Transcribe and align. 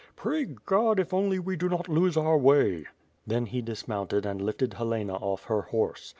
Pray 0.15 0.45
God, 0.45 0.99
if 0.99 1.13
only 1.13 1.37
we 1.37 1.55
do 1.55 1.69
not 1.69 1.87
lose 1.87 2.17
our 2.17 2.35
way!" 2.35 2.87
Then 3.27 3.45
he 3.45 3.61
dismounted 3.61 4.25
and 4.25 4.41
lifted 4.41 4.73
Helena 4.73 5.13
off 5.17 5.43
her 5.43 5.67
horie. 5.71 6.09